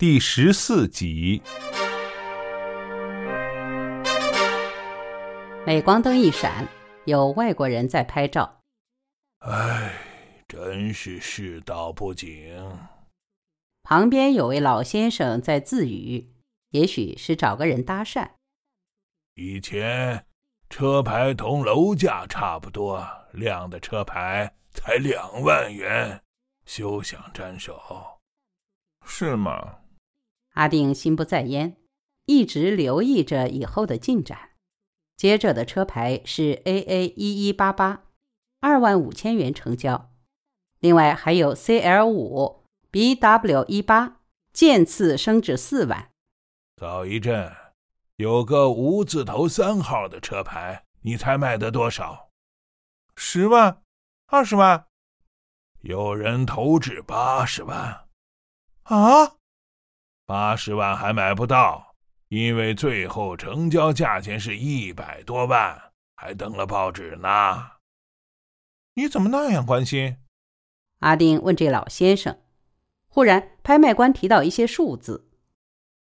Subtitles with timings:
[0.00, 1.42] 第十四集。
[5.66, 6.66] 镁光灯一闪，
[7.04, 8.62] 有外国人在拍照。
[9.40, 9.92] 唉，
[10.48, 12.56] 真是世道不景。
[13.82, 16.32] 旁边有位老先生在自语，
[16.70, 18.30] 也许是找个人搭讪。
[19.34, 20.24] 以前
[20.70, 26.22] 车牌同楼价差不多，亮的车牌才两万元，
[26.64, 27.78] 休想沾手。
[29.04, 29.79] 是吗？
[30.60, 31.78] 阿定心不在焉，
[32.26, 34.50] 一直留意着以后的进展。
[35.16, 38.02] 接着的车牌是 AA 一一八八，
[38.60, 40.10] 二万五千元成交。
[40.78, 44.20] 另外还有 CL 五 BW 一八，
[44.52, 46.10] 渐次升至四万。
[46.76, 47.50] 早一阵
[48.16, 52.28] 有个无字头三号的车牌，你猜卖得多少？
[53.16, 53.80] 十万？
[54.26, 54.84] 二十万？
[55.80, 58.08] 有人投掷八十万。
[58.82, 59.39] 啊！
[60.30, 61.96] 八十万还买不到，
[62.28, 67.72] 因为最后成交价钱是一百多万，还登了报纸呢。
[68.94, 70.18] 你怎么那样关心？
[71.00, 72.38] 阿丁问这老先生。
[73.08, 75.28] 忽然，拍卖官提到一些数字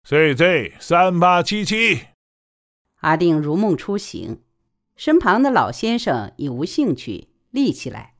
[0.04, 2.08] ：“ZZ 三八七七。”
[3.02, 4.42] 阿定如梦初醒，
[4.96, 8.16] 身旁的老先生已无兴趣，立起来。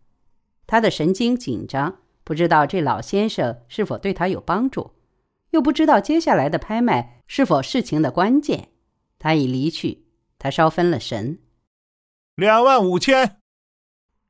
[0.68, 4.94] 他的神经紧张，不知道这老先生是否对他有帮助。
[5.50, 8.70] 又不知道接下来的拍卖是否事情的关键，
[9.18, 10.06] 他已离去，
[10.38, 11.40] 他稍分了神。
[12.34, 13.40] 两万五千，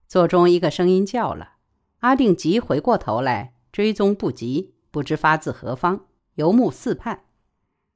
[0.07, 1.57] 座中一个声音叫了，
[1.99, 7.25] 阿定急回过头来，追踪不及，不知发自何方，游目四盼。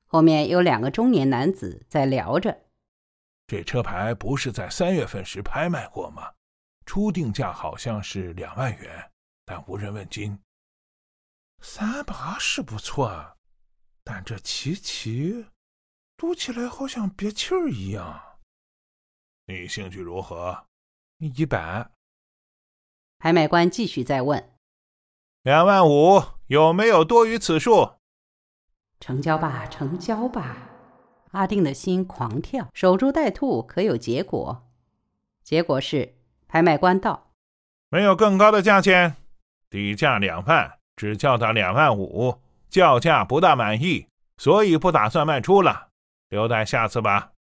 [0.07, 2.63] 后面有两个中年男子在聊着。
[3.47, 6.31] 这车牌不是在三月份时拍卖过吗？
[6.87, 9.11] 初定价好像是两万元，
[9.45, 10.39] 但无人问津。
[11.67, 13.39] 三八是不错，
[14.05, 15.47] 但这七七
[16.15, 18.23] 读起来好像憋气儿一样。
[19.47, 20.67] 你兴趣如何？
[21.17, 21.91] 一般。
[23.19, 24.53] 拍卖官继续再问：
[25.41, 27.95] 两万五有没有多于此数？
[29.01, 30.69] 成交吧，成交吧！
[31.31, 34.71] 阿定的心狂跳，守株待兔，可有结果？
[35.43, 36.15] 结果是，
[36.47, 37.33] 拍卖官道：
[37.89, 39.17] 没有更高的价钱，
[39.71, 40.79] 底价两万。
[40.97, 44.07] 只叫他两万五，叫价不大满意，
[44.39, 45.89] 所以不打算卖出了，
[46.29, 47.33] 留待下次吧。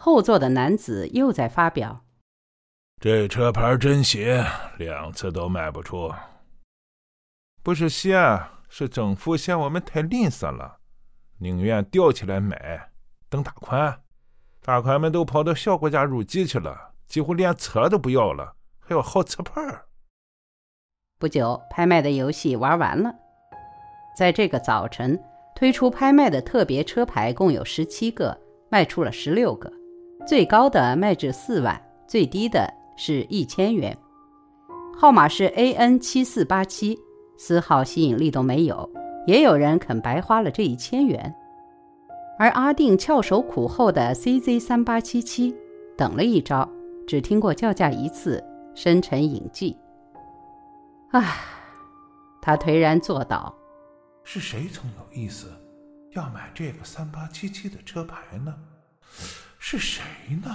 [0.00, 2.04] 后座的男子又在发表
[3.00, 4.44] ：“这车牌真邪，
[4.78, 6.12] 两次都卖不出。
[7.62, 8.14] 不是邪，
[8.68, 10.78] 是政府嫌我们太吝啬了，
[11.38, 12.90] 宁愿吊起来卖，
[13.28, 14.02] 等大款。
[14.60, 19.60] 大款们都跑到小国家入籍去了，几乎连车都不要了，还要好车牌。”
[21.24, 23.10] 不久，拍卖的游戏玩完了。
[24.14, 25.18] 在这个早晨，
[25.54, 29.72] 推出拍卖的特别车牌共有十七个，卖出了十六个，
[30.26, 33.96] 最高的卖至四万，最低的是一千元。
[34.94, 36.98] 号码是 AN 七四八七，
[37.38, 38.86] 丝毫吸引力都没有。
[39.26, 41.34] 也有人肯白花了这一千元。
[42.38, 45.56] 而阿定翘首苦候的 CZ 三八七七，
[45.96, 46.68] 等了一招，
[47.06, 49.74] 只听过叫价一次，深沉隐迹。
[51.14, 51.36] 唉，
[52.42, 53.54] 他颓然坐倒。
[54.24, 55.46] 是谁曾有意思
[56.16, 58.52] 要买这个三八七七的车牌呢？
[59.60, 60.02] 是谁
[60.42, 60.50] 呢？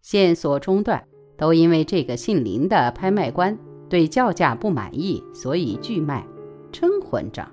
[0.00, 1.02] 线索中断，
[1.36, 3.58] 都因为这个姓林的拍卖官
[3.90, 6.24] 对叫价不满意，所以拒卖，
[6.70, 7.50] 真混账！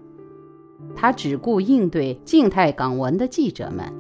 [0.96, 3.92] 他只顾应对静态港文的记者们。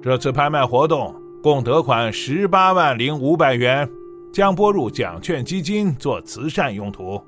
[0.00, 3.90] 这次拍卖活动共得款十八万零五百元。
[4.34, 7.22] 将拨入奖券基金做慈善用途。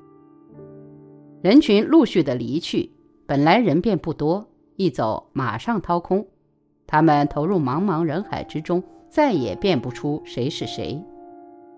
[1.41, 2.91] 人群陆续的离去，
[3.25, 4.45] 本来人便不多，
[4.75, 6.27] 一走马上掏空。
[6.85, 11.01] 他们投入茫茫人海之中，再也辨不出谁是谁。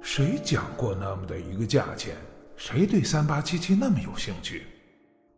[0.01, 2.15] 谁讲过那么的一个价钱？
[2.55, 4.63] 谁对三八七七那么有兴趣？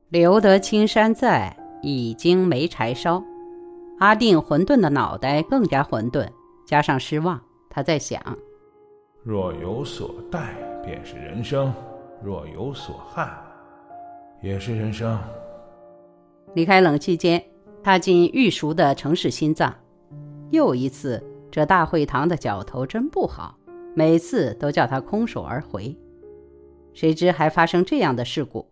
[0.08, 3.22] 留得青山在，已经没柴烧。
[4.00, 6.30] 阿定混沌的脑袋更加混沌，
[6.66, 8.22] 加上失望，他在想。
[9.24, 11.72] 若有所待，便是人生；
[12.24, 13.30] 若有所憾，
[14.42, 15.16] 也是人生。
[16.56, 17.44] 离开冷气间，
[17.84, 19.76] 踏进玉熟的城市心脏。
[20.50, 23.56] 又一次，这大会堂的角头真不好，
[23.94, 25.96] 每次都叫他空手而回。
[26.92, 28.72] 谁知还发生这样的事故：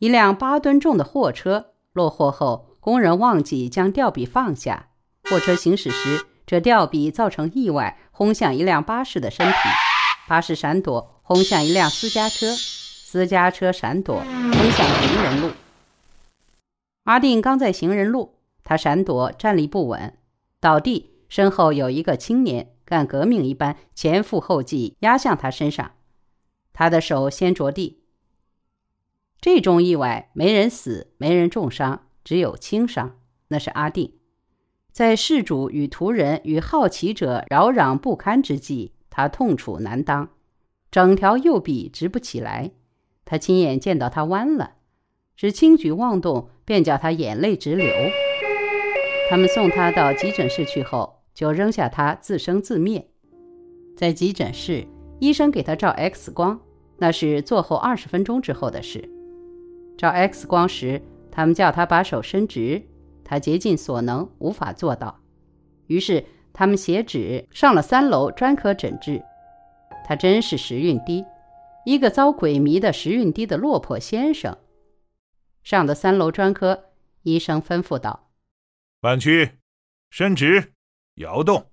[0.00, 4.88] 一辆八吨重的货车落货后，工人忘记将吊臂放下，
[5.24, 6.26] 货车行驶时。
[6.46, 9.54] 这吊臂造成意外，轰向一辆巴士的身体，
[10.26, 15.50] 巴士闪躲，轰向一辆私家车，私家车闪躲，轰向行人路。
[17.04, 20.16] 阿定刚在行人路，他闪躲，站立不稳，
[20.58, 25.92] 倒地，身后有一个青年干革命一般前赴后继压向他身上，
[26.72, 28.02] 他的手先着地。
[29.42, 34.15] 这种意外没人死，没人重伤，只有轻伤，那是阿定。
[34.96, 40.30] 在事主与途人与好奇者扰攘不堪之际，他痛楚难当，
[40.90, 42.70] 整条右臂直不起来。
[43.26, 44.76] 他亲眼见到他弯了，
[45.36, 47.86] 只轻举妄动，便叫他眼泪直流。
[49.28, 53.06] 他们送他到急诊室去后，就扔下他自生自灭。
[53.98, 54.86] 在急诊室，
[55.20, 56.58] 医生给他照 X 光，
[56.96, 59.06] 那是坐后二十分钟之后的事。
[59.98, 62.80] 照 X 光时，他们叫他把手伸直，
[63.26, 65.20] 他竭尽所能无法做到，
[65.88, 69.20] 于是他们写纸上了三楼专科诊治。
[70.06, 71.24] 他真是时运低。
[71.84, 74.56] 一个遭鬼迷的时运低的落魄先生，
[75.62, 76.90] 上的三楼专科
[77.22, 78.30] 医生吩咐道
[79.02, 79.58] ：“弯曲，
[80.10, 80.72] 伸直，
[81.16, 81.66] 摇动。”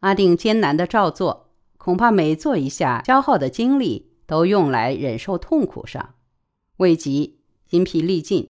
[0.00, 6.14] 阿定艰难的照做，恐怕每做一下，消耗的精力都用来忍受痛苦上，
[6.78, 8.48] 未及筋疲力尽。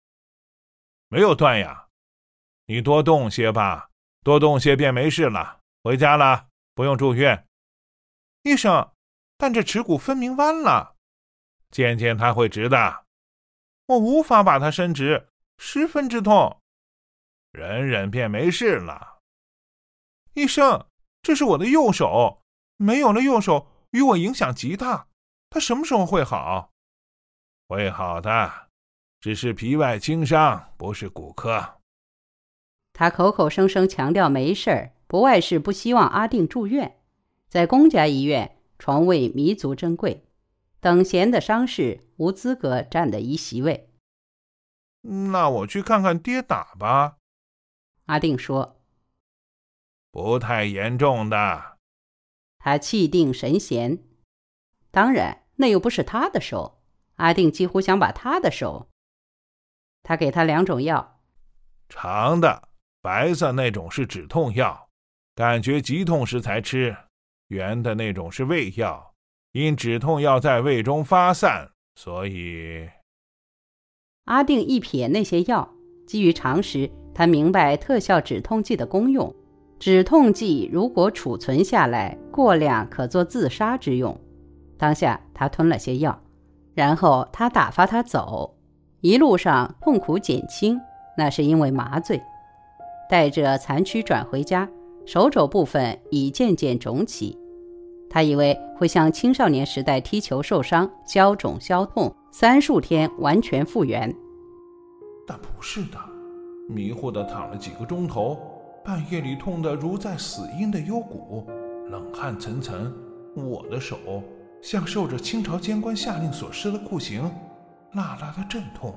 [1.08, 1.79] 没有断呀，
[2.70, 3.90] 你多动些吧，
[4.22, 5.58] 多动些便没事了。
[5.82, 7.44] 回家了，不用住院。
[8.44, 8.93] 医生。
[9.37, 10.94] 但这耻骨分明弯了，
[11.72, 13.06] 渐渐它会直的。
[13.87, 16.61] 我无法把它伸直，十分之痛。
[17.50, 19.19] 忍忍便没事了。
[20.34, 20.87] 医生，
[21.23, 22.43] 这是我的右手，
[22.76, 25.08] 没有了右手，与我影响极大。
[25.49, 26.70] 它什么时候会好？
[27.66, 28.69] 会好的，
[29.20, 31.79] 只是皮外轻伤，不是骨科。
[33.00, 37.00] 他口口声声强调没事儿，不外是不希望阿定住院，
[37.49, 38.58] 在公家医院。
[38.79, 40.26] 床位弥足珍贵，
[40.81, 43.91] 等闲的伤势无资格占得一席位。
[45.00, 47.17] 那我去看看跌打吧。
[48.05, 48.82] 阿定说
[50.12, 51.79] ：“不太严重的。”
[52.61, 54.05] 他气定神闲。
[54.91, 56.82] 当然，那又不是他的手。
[57.14, 58.91] 阿定几乎想把他的手。
[60.02, 61.23] 他给他两种药，
[61.88, 62.69] 长的
[63.02, 64.88] 白色那种是止痛药，
[65.35, 66.97] 感觉急痛时才吃。
[67.49, 69.14] 圆的那种是胃药，
[69.52, 72.88] 因止痛药在胃中发散，所以
[74.26, 75.69] 阿定一撇那些药。
[76.06, 79.35] 基于常识，他明白特效止痛剂的功用。
[79.79, 84.17] 止痛剂如果储存下来过量，可做自杀之用。
[84.76, 86.23] 当下他吞了些药，
[86.75, 88.56] 然后他打发他走。
[89.00, 90.79] 一路上痛苦减轻，
[91.17, 92.20] 那是因为麻醉。
[93.10, 94.66] 带着残躯转回家，
[95.04, 97.36] 手肘部分已渐渐肿起。
[98.08, 104.14] 他以为会像青少年时代踢球受伤，消肿消痛，三数天完全复原。
[105.26, 105.98] 但不是的，
[106.68, 108.38] 迷糊的躺了几个钟头，
[108.84, 111.44] 半夜里痛得如在死阴的幽谷，
[111.88, 112.92] 冷汗涔涔。
[113.34, 113.96] 我的手
[114.62, 117.22] 像受着清朝监官下令所施的酷刑，
[117.92, 118.94] 辣辣的阵痛。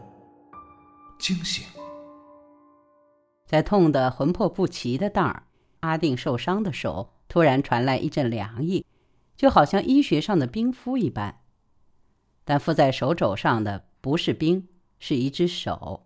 [1.19, 1.65] 惊醒，
[3.45, 5.43] 在痛得魂魄不齐的当儿，
[5.81, 8.85] 阿定受伤的手突然传来一阵凉意。
[9.35, 11.39] 就好像医学上的冰敷一般，
[12.45, 14.67] 但敷在手肘上的不是冰，
[14.99, 16.05] 是一只手。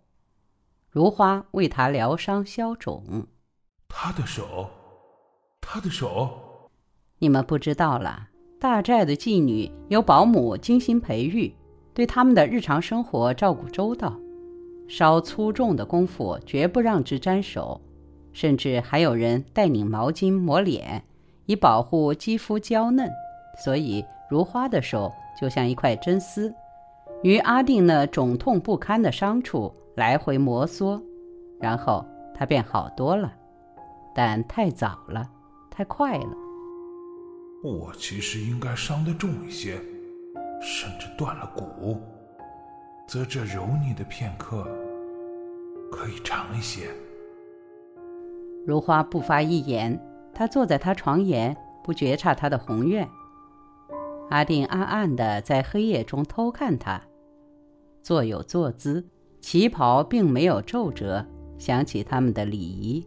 [0.90, 3.26] 如花为他疗伤消肿。
[3.86, 4.70] 他的手，
[5.60, 6.70] 他的手，
[7.18, 8.28] 你们不知道了。
[8.58, 11.54] 大寨的妓女由保姆精心培育，
[11.94, 14.18] 对他们的日常生活照顾周到，
[14.88, 17.80] 稍粗重的功夫绝不让之沾手，
[18.32, 21.04] 甚至还有人带拧毛巾抹脸。
[21.46, 23.10] 以保护肌肤娇嫩，
[23.64, 26.52] 所以如花的手就像一块真丝，
[27.22, 31.00] 于阿定那肿痛不堪的伤处来回摩挲，
[31.58, 32.04] 然后
[32.34, 33.32] 他便好多了，
[34.14, 35.26] 但太早了，
[35.70, 36.36] 太快了。
[37.64, 39.72] 我其实应该伤得重一些，
[40.60, 41.98] 甚至断了骨，
[43.08, 44.64] 则这柔腻的片刻
[45.90, 46.90] 可以长一些。
[48.64, 49.98] 如花不发一言。
[50.34, 53.08] 她坐在他床沿，不觉察他的宏愿。
[54.30, 57.02] 阿定暗暗的在黑夜中偷看他，
[58.04, 59.04] 坐有坐姿，
[59.40, 61.26] 旗袍并没有皱褶，
[61.58, 63.04] 想起他们的礼仪。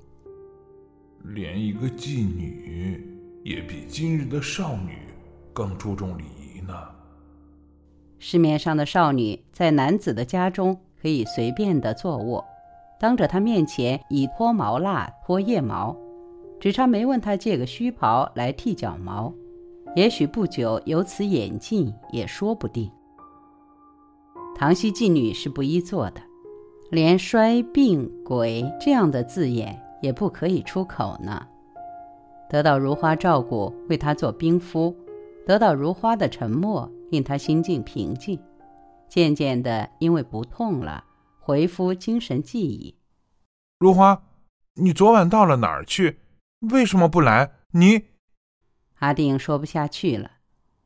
[1.24, 4.98] 连一个妓女也比今日的少女
[5.54, 6.74] 更注重礼仪呢。
[8.24, 12.46] 市面上的少女在男子的家中可以随便的坐卧，
[13.00, 15.98] 当着他面前以脱毛蜡脱腋毛。
[16.60, 19.34] 只差没问他借个须袍来剃脚毛，
[19.96, 22.92] 也许不久由此演进也说不定。
[24.56, 26.22] 唐熙妓女是不依做的，
[26.92, 31.44] 连“衰病鬼”这样的字眼也不可以出口呢。
[32.48, 34.94] 得到如花照顾，为他做冰敷；
[35.46, 38.42] 得到如花的沉默，令他心境平静。
[39.10, 41.04] 渐渐的，因为不痛了，
[41.40, 42.96] 回复精神记忆。
[43.80, 44.24] 如花，
[44.76, 46.20] 你昨晚到了哪儿去？
[46.72, 47.52] 为什么不来？
[47.72, 48.06] 你……
[49.00, 50.32] 阿定说不下去了。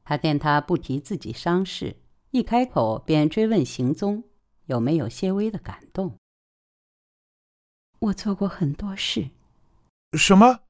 [0.04, 1.98] 他见他不提自己伤势，
[2.32, 4.24] 一开口便追问行踪，
[4.66, 6.18] 有没有些微的感动？
[8.00, 9.30] 我做过很多事。
[10.14, 10.62] 什么？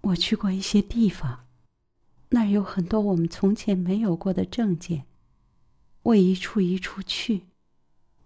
[0.00, 1.44] 我去过一些地方，
[2.34, 5.04] 那儿有很多我们从前没有过的证件。
[6.02, 7.46] 我一处一处去，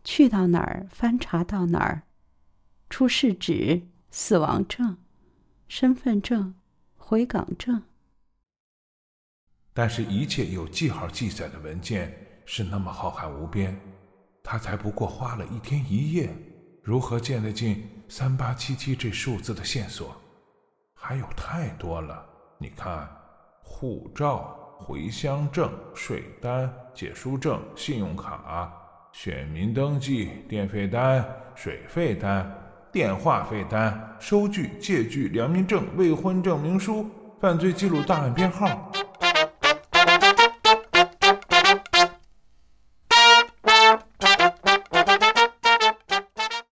[0.04, 2.02] 去到哪儿翻查到哪儿，
[2.88, 4.96] 出示纸、死亡证、
[5.68, 6.54] 身份证、
[6.96, 7.82] 回港证。
[9.75, 13.78] 但是，一切有记号记载的文件是那么浩瀚无边，
[14.42, 16.34] 他才不过花了一天一夜，
[16.82, 20.16] 如何见得进三八七七这数字的线索？
[20.94, 22.25] 还有太多了，
[22.58, 23.06] 你看，
[23.68, 28.73] 护照、回乡证、税单、借书证、信用卡、
[29.12, 31.23] 选民登记、电费单、
[31.54, 32.50] 水费单、
[32.92, 37.06] 电话费单、收据、借据、良民证、未婚证明书、
[37.40, 38.90] 犯罪记录档案编号。